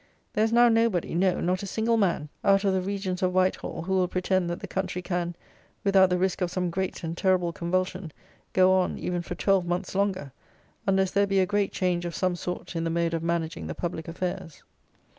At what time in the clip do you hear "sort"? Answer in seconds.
12.35-12.75